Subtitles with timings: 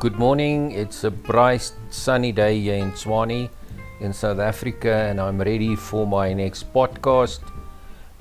[0.00, 0.72] Good morning.
[0.72, 3.50] It's a bright sunny day here in Tshwane
[4.00, 7.40] in South Africa, and I'm ready for my next podcast,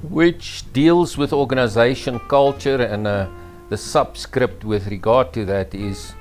[0.04, 2.82] which deals with organization culture.
[2.82, 3.30] And uh,
[3.70, 6.16] the subscript with regard to that is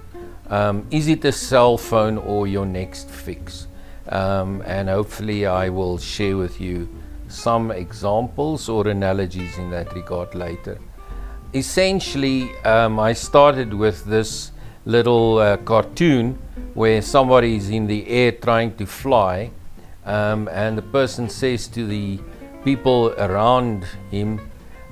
[0.49, 3.67] um, Is it a cell phone or your next fix?
[4.11, 6.89] Um, and hopefully, I will share with you
[7.27, 10.79] some examples or analogies in that regard later.
[11.53, 14.53] Essentially, um, I started with this
[14.89, 16.39] little uh, cartoon
[16.73, 19.51] where somebody is in the air trying to fly,
[20.07, 22.19] um, and the person says to the
[22.65, 24.41] people around him,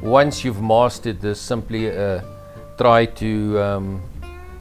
[0.02, 2.20] Once you've mastered this, simply uh,
[2.76, 4.02] try to um,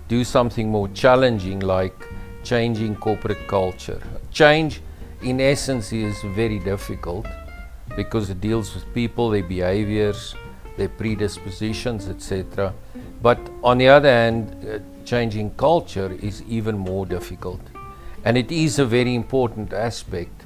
[0.08, 2.08] do something more challenging like
[2.44, 4.02] changing corporate culture.
[4.32, 4.82] Change,
[5.22, 7.28] in essence, is very difficult
[7.98, 10.34] because it deals with people, their behaviors,
[10.78, 12.74] their predispositions, etc.
[13.22, 17.62] But on the other hand, uh, changing culture is even more difficult.
[18.24, 20.46] And it is a very important aspect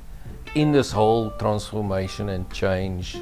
[0.55, 3.17] in this whole transformation and change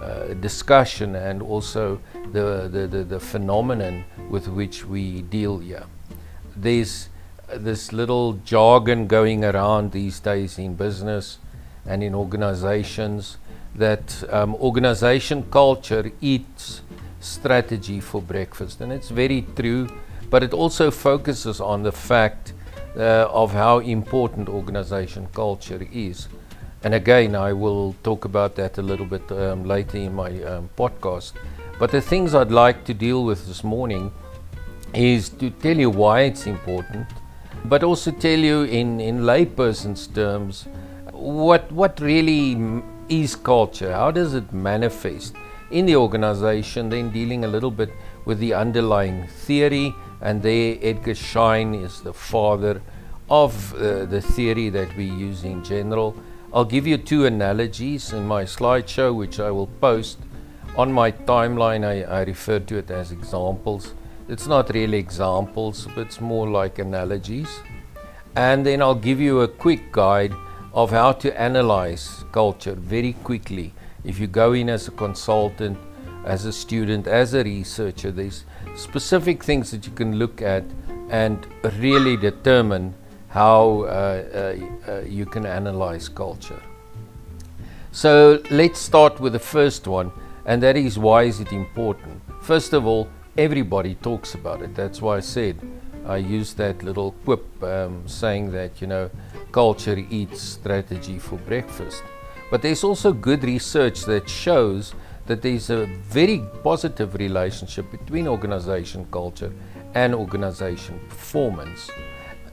[0.00, 2.00] uh, discussion and also
[2.32, 5.84] the, the, the, the, phenomenon with which we deal here.
[6.54, 7.08] There's
[7.54, 11.38] this little jargon going around these days in business
[11.86, 13.38] and in organizations
[13.74, 16.82] that um, organization culture eats
[17.20, 18.80] strategy for breakfast.
[18.80, 19.88] And it's very true,
[20.30, 22.52] but it also focuses on the fact
[22.96, 26.28] uh, of how important organization culture is.
[26.82, 30.70] And again, I will talk about that a little bit um, later in my um,
[30.76, 31.32] podcast.
[31.78, 34.12] But the things I'd like to deal with this morning
[34.94, 37.06] is to tell you why it's important,
[37.64, 40.66] but also tell you in, in layperson's terms
[41.12, 43.92] what, what really is culture?
[43.92, 45.34] How does it manifest
[45.70, 46.88] in the organization?
[46.88, 47.90] Then dealing a little bit
[48.24, 52.82] with the underlying theory, and there Edgar Schein is the father
[53.28, 56.14] of uh, the theory that we use in general.
[56.52, 60.18] I'll give you two analogies in my slideshow, which I will post
[60.76, 61.84] on my timeline.
[61.84, 63.94] I, I refer to it as examples.
[64.28, 67.60] It's not really examples, but it's more like analogies.
[68.34, 70.32] And then I'll give you a quick guide
[70.72, 73.72] of how to analyze culture very quickly.
[74.06, 75.76] If you go in as a consultant,
[76.24, 78.44] as a student, as a researcher, there's
[78.76, 80.64] specific things that you can look at
[81.10, 81.46] and
[81.78, 82.94] really determine
[83.28, 86.62] how uh, uh, uh, you can analyze culture.
[87.92, 90.12] So let's start with the first one,
[90.44, 92.22] and that is why is it important?
[92.42, 94.74] First of all, everybody talks about it.
[94.74, 95.60] That's why I said
[96.06, 99.10] I used that little quip um, saying that, you know,
[99.50, 102.02] culture eats strategy for breakfast.
[102.50, 104.94] But there's also good research that shows
[105.26, 109.52] that there's a very positive relationship between organization culture
[109.94, 111.90] and organization performance.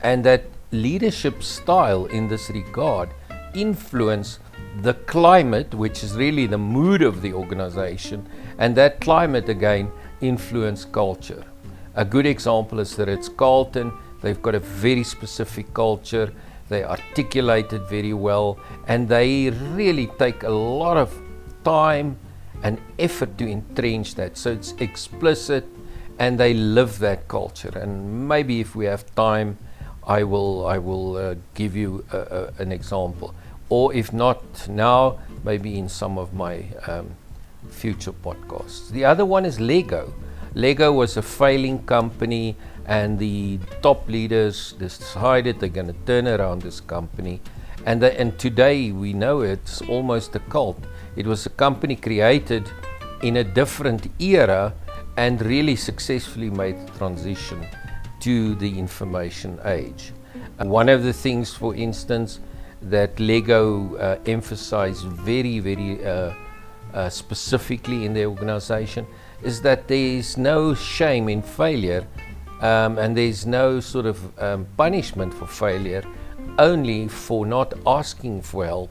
[0.02, 3.10] And that leadership style in this regard
[3.54, 4.40] influence
[4.82, 8.28] the climate, which is really the mood of the organization,
[8.58, 11.44] and that climate again influence culture.
[11.96, 13.94] A good example is the Ritz Carlton.
[14.22, 16.34] They've got a very specific culture.
[16.70, 18.58] They articulate it very well,
[18.88, 21.14] and they really take a lot of
[21.64, 22.18] time
[22.64, 24.38] and effort to entrench that.
[24.38, 25.66] So it's explicit,
[26.20, 27.78] and they live that culture.
[27.78, 29.58] And maybe if we have time,
[30.06, 33.34] I will I will uh, give you a, a, an example,
[33.70, 37.12] or if not now, maybe in some of my um,
[37.70, 38.90] future podcasts.
[38.90, 40.14] The other one is Lego.
[40.56, 42.56] Lego was a failing company,
[42.86, 47.42] and the top leaders decided they're going to turn around this company.
[47.86, 50.84] And, the, and today we know it's almost a cult.
[51.16, 52.70] It was a company created
[53.22, 54.74] in a different era
[55.18, 57.66] and really successfully made the transition
[58.22, 60.14] to the information age.
[60.60, 62.40] And one of the things, for instance,
[62.82, 66.34] that Lego uh, emphasized very, very uh,
[66.94, 69.06] uh, specifically in the organization
[69.42, 72.08] is that there is no shame in failure
[72.62, 76.04] um, and there's no sort of um, punishment for failure,
[76.58, 78.90] only for not asking for help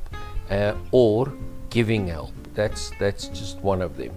[0.50, 1.32] uh, or
[1.70, 2.32] giving help.
[2.54, 4.12] That's, that's just one of them.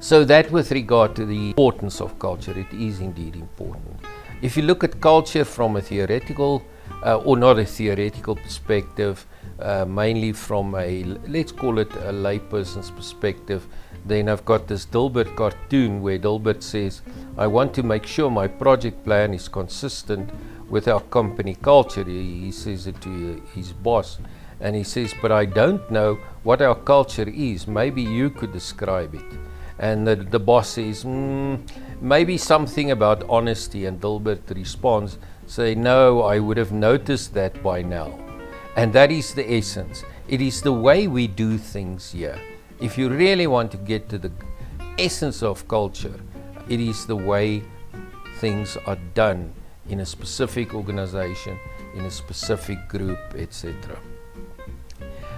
[0.00, 3.98] So, that with regard to the importance of culture, it is indeed important.
[4.42, 6.62] If you look at culture from a theoretical
[7.04, 9.26] uh, or not a theoretical perspective,
[9.60, 13.66] uh, mainly from a let's call it a layperson's perspective,
[14.04, 17.02] then I've got this Dilbert cartoon where Dilbert says,
[17.36, 20.30] I want to make sure my project plan is consistent
[20.68, 22.04] with our company culture.
[22.04, 24.18] He, he says it to his boss.
[24.60, 27.68] And he says, But I don't know what our culture is.
[27.68, 29.38] Maybe you could describe it.
[29.78, 31.60] and the, the boss says, mm,
[32.00, 37.82] maybe something about honesty, and Dilbert responds, say, no, I would have noticed that by
[37.82, 38.27] now.
[38.78, 40.04] And that is the essence.
[40.28, 42.38] It is the way we do things here.
[42.80, 44.30] If you really want to get to the
[45.00, 46.14] essence of culture,
[46.68, 47.64] it is the way
[48.36, 49.52] things are done
[49.88, 51.58] in a specific organization,
[51.96, 53.98] in a specific group, etc.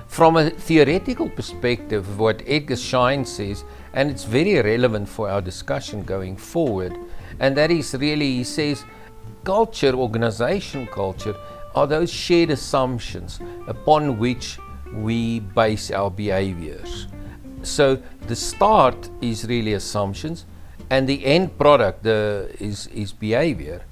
[0.07, 3.65] From a theoretical perspective, what Edgar Schein says,
[3.95, 6.95] and it's very relevant for our discussion going forward,
[7.39, 8.85] and that is really, he says,
[9.45, 11.35] culture, organization culture,
[11.75, 14.59] are those shared assumptions upon which
[14.93, 17.07] we base our behaviors.
[17.63, 20.47] So the start is really assumptions,
[20.89, 23.83] and the end product is, is behavior.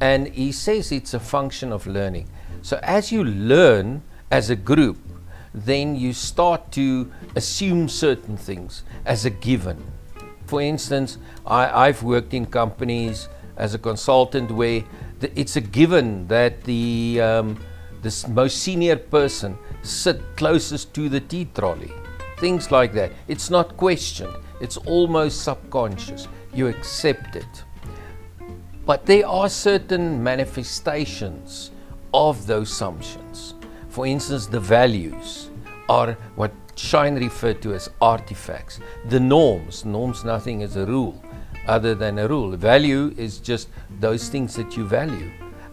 [0.00, 2.28] And he says it's a function of learning.
[2.62, 4.98] So as you learn as a group,
[5.54, 9.82] then you start to assume certain things as a given.
[10.46, 14.82] For instance, I, have worked in companies as a consultant where
[15.36, 17.58] it's a given that the um,
[18.02, 21.92] the most senior person sit closest to the tea trolley.
[22.38, 23.12] Things like that.
[23.28, 24.34] It's not questioned.
[24.60, 26.28] It's almost subconscious.
[26.52, 27.64] You accept it.
[28.84, 31.70] But there are certain manifestations
[32.12, 33.54] of those assumptions.
[33.88, 35.50] For instance, the values
[35.88, 38.80] are what Schein referred to as artifacts.
[39.08, 41.22] The norms, norms nothing is a rule
[41.66, 42.56] other than a rule.
[42.56, 43.68] Value is just
[44.00, 45.30] those things that you value.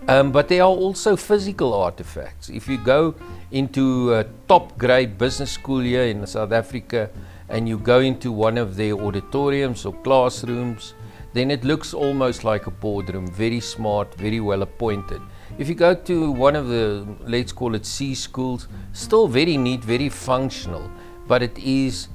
[0.07, 2.49] Um, but there are also physical artifacts.
[2.49, 3.13] If you go
[3.51, 7.09] into a top grade business school here in South Africa
[7.47, 10.93] and you go into one of their auditoriums or classrooms,
[11.33, 15.21] then it looks almost like a boardroom, very smart, very well appointed.
[15.59, 19.83] If you go to one of the, let's call it C schools, still very neat,
[19.83, 20.89] very functional,
[21.27, 22.07] but it is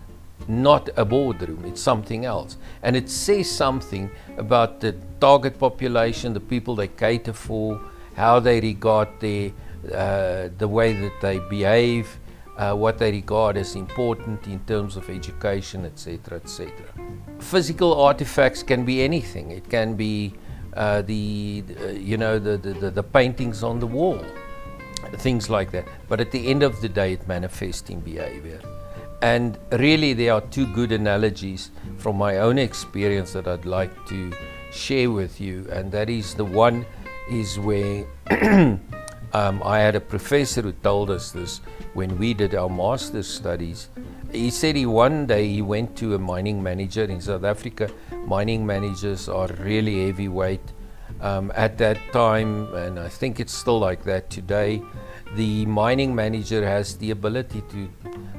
[0.49, 2.56] not a boardroom, it's something else.
[2.82, 7.81] And it says something about the target population, the people they cater for,
[8.17, 9.52] how they regard their,
[9.93, 12.19] uh, the way that they behave,
[12.56, 16.70] uh, what they regard as important in terms of education, etc., etc.
[17.41, 19.50] Physical artifacts can be anything.
[19.50, 20.35] It can be
[20.75, 24.25] uh, the, uh, you know, the, the, the paintings on the wall,
[25.17, 25.87] things like that.
[26.08, 28.61] But at the end of the day, it manifests in behavior.
[29.25, 34.31] And really, there are two good analogies from my own experience that I'd like to
[34.71, 35.67] share with you.
[35.73, 36.85] And that is the one
[37.31, 38.05] is where
[39.32, 41.62] um, I had a professor who told us this
[41.94, 43.88] when we did our master's studies.
[44.31, 47.91] He said he one day he went to a mining manager in South Africa
[48.27, 50.73] mining managers are really heavyweight.
[51.21, 54.83] Um, at that time, and I think it's still like that today,
[55.35, 57.89] the mining manager has the ability to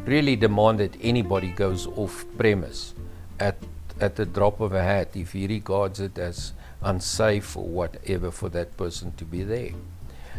[0.06, 2.94] really demand that anybody goes off premise
[3.40, 3.58] at,
[4.00, 8.50] at the drop of a hat if he regards it as unsafe or whatever for
[8.50, 9.72] that person to be there.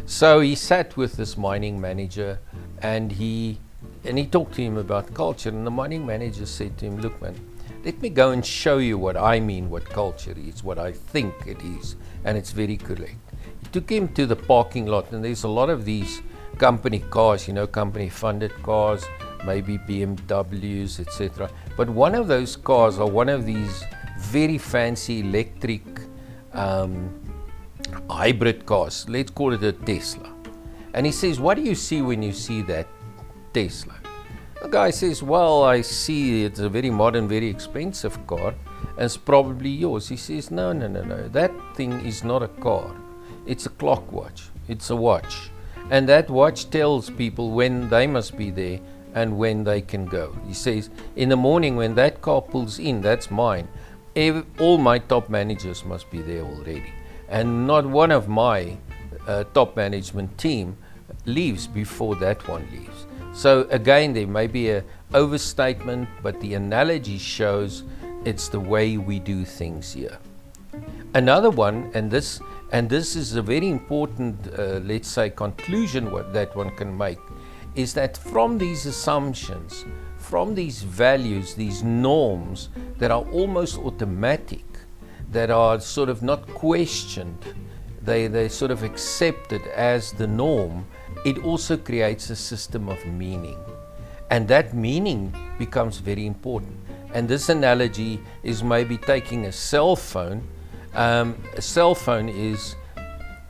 [0.05, 2.39] So he sat with this mining manager
[2.81, 3.59] and he
[4.03, 7.21] and he talked to him about culture and the mining manager said to him, look
[7.21, 7.35] man,
[7.83, 11.33] let me go and show you what I mean, what culture is, what I think
[11.45, 13.15] it is, and it's very correct.
[13.61, 16.21] He took him to the parking lot, and there's a lot of these
[16.57, 19.05] company cars, you know, company funded cars,
[19.45, 21.49] maybe BMWs, etc.
[21.75, 23.83] But one of those cars, or one of these
[24.19, 25.83] very fancy electric
[26.53, 27.13] um,
[28.09, 30.33] hybrid cars, let's call it a Tesla.
[30.93, 32.87] And he says, What do you see when you see that
[33.53, 33.93] Tesla?
[34.67, 38.53] The guy says, Well, I see it's a very modern, very expensive car,
[38.97, 40.09] and it's probably yours.
[40.09, 41.29] He says, No, no, no, no.
[41.29, 42.93] That thing is not a car.
[43.45, 44.49] It's a clock watch.
[44.67, 45.51] It's a watch.
[45.89, 48.81] And that watch tells people when they must be there
[49.13, 50.35] and when they can go.
[50.45, 53.69] He says, In the morning when that car pulls in, that's mine.
[54.59, 56.91] All my top managers must be there already.
[57.29, 58.75] And not one of my
[59.27, 60.75] uh, top management team
[61.25, 63.06] leaves before that one leaves.
[63.37, 67.83] So again, there may be an overstatement, but the analogy shows
[68.25, 70.17] it's the way we do things here.
[71.13, 72.41] Another one, and this
[72.71, 77.19] and this is a very important, uh, let's say, conclusion what that one can make,
[77.75, 79.85] is that from these assumptions,
[80.17, 84.65] from these values, these norms that are almost automatic,
[85.31, 87.37] that are sort of not questioned,
[88.01, 90.87] they they sort of accepted as the norm
[91.25, 93.57] it also creates a system of meaning.
[94.29, 96.77] And that meaning becomes very important.
[97.13, 100.47] And this analogy is maybe taking a cell phone.
[100.93, 102.75] Um, a cell phone is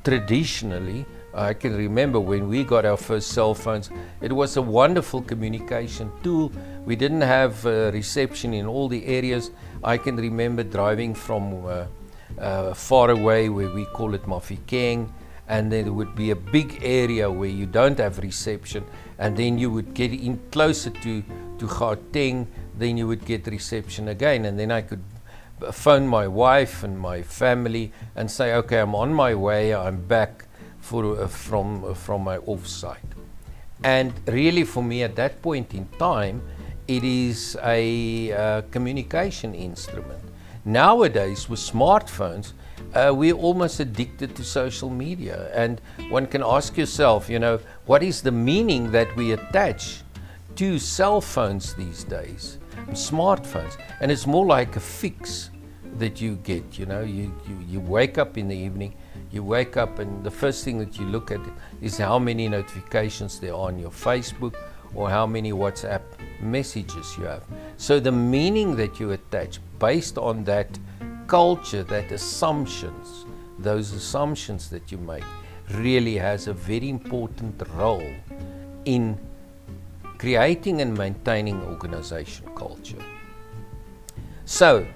[0.03, 1.05] traditionally
[1.37, 6.11] I can remember when we got our first cell phones, it was a wonderful communication
[6.23, 6.51] tool.
[6.83, 9.51] We didn't have uh, reception in all the areas.
[9.83, 11.85] I can remember driving from uh,
[12.39, 15.09] uh, far away, where we call it Mafikeng,
[15.47, 18.83] and there would be a big area where you don't have reception,
[19.17, 21.23] and then you would get in closer to,
[21.59, 25.03] to Gauteng, then you would get reception again, and then I could
[25.71, 30.45] phone my wife and my family and say, okay, I'm on my way, I'm back
[30.79, 32.97] for, uh, from, uh, from my offsite.
[33.83, 36.41] And really, for me at that point in time,
[36.87, 40.19] it is a uh, communication instrument.
[40.63, 42.53] Nowadays, with smartphones,
[42.93, 45.49] uh, we're almost addicted to social media.
[45.53, 50.01] And one can ask yourself, you know, what is the meaning that we attach
[50.55, 52.57] to cell phones these days?
[52.91, 55.49] smartphones, and it's more like a fix
[55.97, 56.77] that you get.
[56.77, 58.93] You know, you, you, you wake up in the evening,
[59.31, 61.41] you wake up, and the first thing that you look at
[61.81, 64.55] is how many notifications there are on your Facebook
[64.95, 66.01] or how many WhatsApp
[66.39, 67.43] messages you have.
[67.77, 70.67] So the meaning that you attach based on that
[71.27, 73.25] culture, that assumptions,
[73.59, 75.23] those assumptions that you make,
[75.71, 78.09] really has a very important role
[78.85, 79.17] in
[80.17, 83.03] creating and maintaining organization culture.
[84.45, 84.87] So,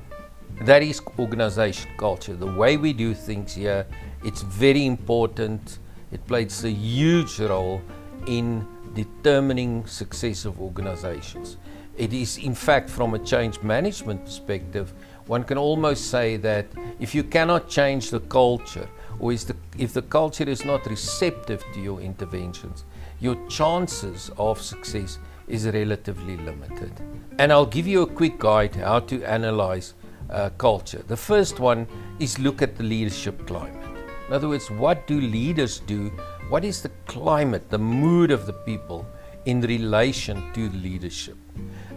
[0.61, 2.35] that is organization culture.
[2.35, 3.85] The way we do things here,
[4.23, 5.79] it's very important.
[6.11, 7.81] It plays a huge role
[8.27, 11.57] in determining success of organizations.
[11.97, 14.93] It is, in fact, from a change management perspective,
[15.31, 16.65] one can almost say that
[16.99, 21.79] if you cannot change the culture, or the, if the culture is not receptive to
[21.79, 22.83] your interventions,
[23.21, 26.91] your chances of success is relatively limited.
[27.39, 29.93] And I'll give you a quick guide how to analyze
[30.29, 31.01] uh, culture.
[31.07, 31.87] The first one
[32.19, 33.87] is look at the leadership climate.
[34.27, 36.09] In other words, what do leaders do?
[36.49, 39.05] What is the climate, the mood of the people
[39.45, 41.37] in relation to leadership?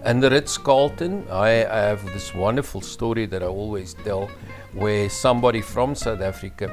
[0.04, 4.28] And the Ritz Carlton, I, I have this wonderful story that I always tell
[4.74, 6.68] where somebody from South Africa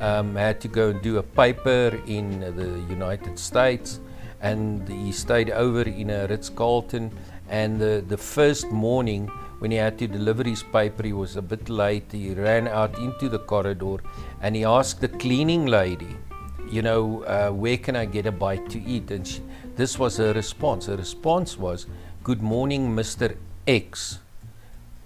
[0.00, 4.00] um, had to go and do a paper in the United States,
[4.40, 7.12] and he stayed over in a Ritz Carlton.
[7.50, 9.26] And the, the first morning,
[9.58, 12.10] when he had to deliver his paper, he was a bit late.
[12.10, 13.96] He ran out into the corridor
[14.40, 16.16] and he asked the cleaning lady,
[16.70, 19.10] You know, uh, where can I get a bite to eat?
[19.10, 19.42] And she,
[19.76, 20.86] this was her response.
[20.86, 21.86] Her response was,
[22.22, 23.34] Good morning, Mr.
[23.66, 24.18] X.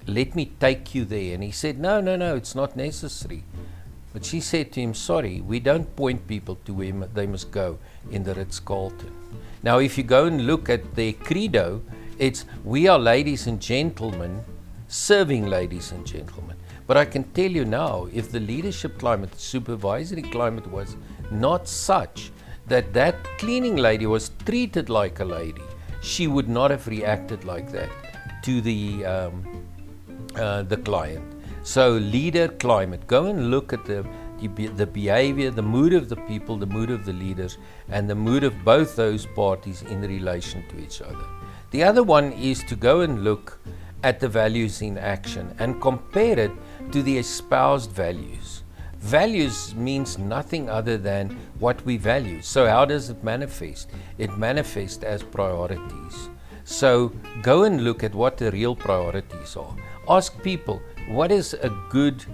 [0.05, 1.35] Let me take you there.
[1.35, 3.45] And he said, No, no, no, it's not necessary.
[4.13, 7.79] But she said to him, Sorry, we don't point people to where they must go
[8.11, 9.13] in the Ritz Carlton.
[9.63, 11.83] Now, if you go and look at their credo,
[12.19, 14.43] it's we are ladies and gentlemen
[14.89, 16.57] serving ladies and gentlemen.
[16.89, 20.97] But I can tell you now, if the leadership climate, the supervisory climate was
[21.31, 22.33] not such
[22.67, 25.63] that that cleaning lady was treated like a lady,
[26.05, 27.91] she would not have reacted like that
[28.45, 29.65] to the um,
[30.37, 31.25] uh, the client.
[31.63, 33.07] So, leader climate.
[33.07, 34.07] Go and look at the,
[34.39, 37.57] the, the behavior, the mood of the people, the mood of the leaders,
[37.89, 41.25] and the mood of both those parties in relation to each other.
[41.71, 43.59] The other one is to go and look
[44.03, 46.53] at the values in action and compare it
[46.93, 48.64] to the espoused values.
[49.05, 52.41] Values means nothing other than what we value.
[52.41, 53.91] So, how does it manifest?
[54.17, 56.31] It manifests as priorities.
[56.65, 59.77] So, go and look at what the real priorities are.
[60.09, 62.25] Ask people, what is a good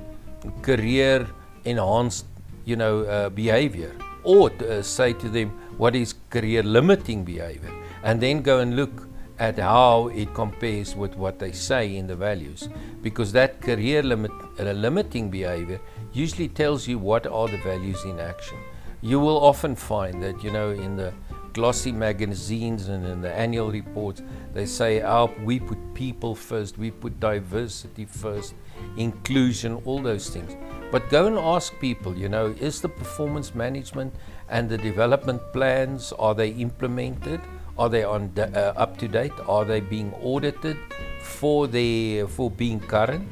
[0.62, 1.26] career
[1.64, 2.26] enhanced
[2.64, 7.72] you know uh, behavior or uh, say to them what is career limiting behavior
[8.04, 9.08] and then go and look
[9.38, 12.68] at how it compares with what they say in the values
[13.02, 15.80] because that career limit, uh, limiting behavior
[16.12, 18.58] usually tells you what are the values in action
[19.00, 21.12] you will often find that you know in the
[21.52, 26.90] glossy magazines and in the annual reports, they say oh, we put people first, we
[26.90, 28.54] put diversity first,
[28.96, 30.56] inclusion, all those things.
[30.90, 34.14] But go and ask people, you know, is the performance management
[34.48, 37.40] and the development plans, are they implemented?
[37.78, 39.32] Are they on uh, up to date?
[39.46, 40.76] Are they being audited
[41.22, 43.28] for, the, for being current?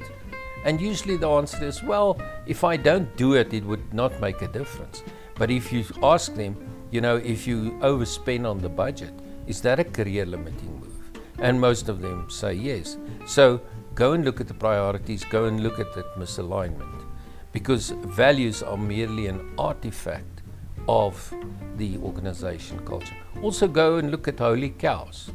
[0.65, 4.43] And usually the answer is, well, if I don't do it, it would not make
[4.43, 5.03] a difference.
[5.37, 6.57] But if you ask them,
[6.91, 9.13] you know, if you overspend on the budget,
[9.47, 11.21] is that a career limiting move?
[11.39, 12.97] And most of them say yes.
[13.27, 13.61] So
[13.95, 17.05] go and look at the priorities, go and look at that misalignment.
[17.53, 20.43] Because values are merely an artifact
[20.89, 21.33] of
[21.77, 23.15] the organization culture.
[23.43, 25.31] Also, go and look at holy cows.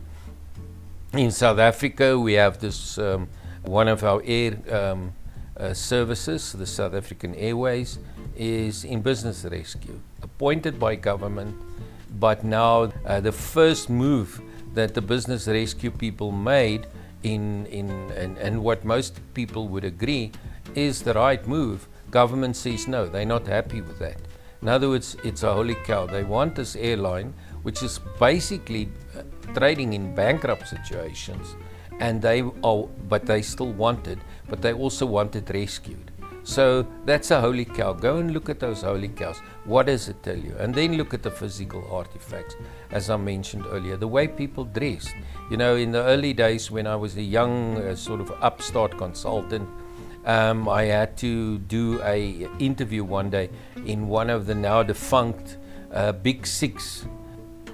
[1.13, 3.29] In South Africa, we have this um,
[3.63, 5.13] one of our air um,
[5.57, 7.99] uh, services, the South African Airways,
[8.35, 11.55] is in business rescue, appointed by government,
[12.19, 14.41] but now uh, the first move
[14.73, 16.87] that the business rescue people made
[17.23, 20.31] in, in and, and what most people would agree
[20.75, 21.87] is the right move.
[22.11, 24.17] Government says no, they're not happy with that.
[24.61, 26.05] In other words, it's a holy cow.
[26.05, 31.55] They want this airline, which is basically uh, trading in bankrupt situations,
[31.99, 34.19] and they are, but they still wanted,
[34.49, 36.11] but they also wanted rescued.
[36.45, 37.93] So that's a holy cow.
[37.93, 39.39] Go and look at those holy cows.
[39.63, 40.53] What does it tell you?
[40.59, 42.55] And then look at the physical artifacts,
[42.91, 45.15] as I mentioned earlier, the way people dressed.
[45.49, 48.97] You know, in the early days when I was a young uh, sort of upstart
[48.97, 49.69] consultant,
[50.25, 53.49] um, I had to do a interview one day
[53.85, 55.57] in one of the now defunct
[55.93, 57.05] uh, big six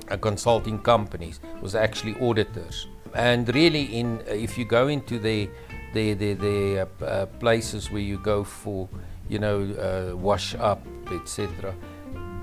[0.09, 1.39] uh, consulting companies.
[1.55, 5.49] It was actually auditors, and really, in if you go into the
[5.93, 8.87] the the, the uh, uh, places where you go for
[9.27, 11.73] you know uh, wash up etc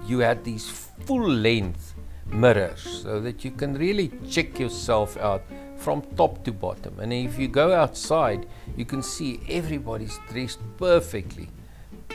[0.06, 0.68] you had these
[1.04, 1.94] full length
[2.26, 5.42] mirrors so that you can really check yourself out
[5.76, 6.98] from top to bottom.
[6.98, 8.46] And if you go outside
[8.76, 11.48] you can see everybody's dressed perfectly.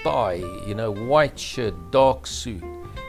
[0.03, 2.63] Tie you know white shirt dark suit.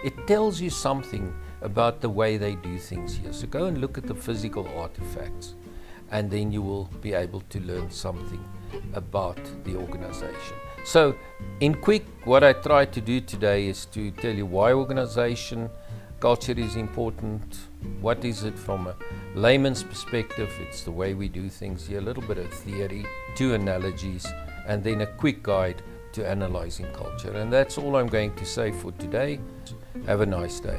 [0.05, 3.97] It tells you something about the way they do things here so go and look
[3.97, 5.55] at the physical artifacts
[6.13, 8.45] and then you will be able to learn something
[8.95, 10.57] about the organization.
[10.85, 11.15] So,
[11.61, 15.71] in quick, what I try to do today is to tell you why organization
[16.21, 17.57] culture is important.
[18.01, 18.95] What is it from a
[19.35, 20.53] layman's perspective?
[20.61, 23.05] It's the way we do things here, a little bit of theory,
[23.35, 24.27] two analogies,
[24.69, 27.33] and then a quick guide to analyzing culture.
[27.33, 29.41] And that's all I'm going to say for today.
[30.07, 30.79] Have a nice day.